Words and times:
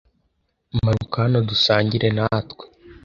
Manuka 0.83 1.15
hano 1.25 1.37
dusangire 1.49 2.07
natwe. 2.17 2.65